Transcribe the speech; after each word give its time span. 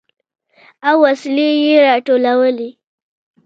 او 0.87 0.95
وسلې 1.05 1.49
يې 1.63 1.75
راټولولې. 1.87 2.69